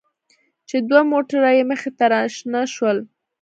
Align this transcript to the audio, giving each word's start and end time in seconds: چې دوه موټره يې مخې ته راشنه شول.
چې 0.67 0.77
دوه 0.89 1.01
موټره 1.11 1.51
يې 1.57 1.63
مخې 1.71 1.91
ته 1.97 2.05
راشنه 2.13 2.61
شول. 2.73 2.97